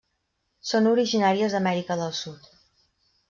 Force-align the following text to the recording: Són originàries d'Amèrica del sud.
Són 0.69 0.87
originàries 0.91 1.53
d'Amèrica 1.57 1.99
del 2.01 2.13
sud. 2.21 2.49